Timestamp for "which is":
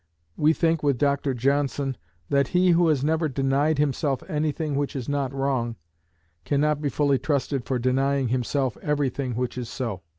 4.73-5.07, 9.35-9.69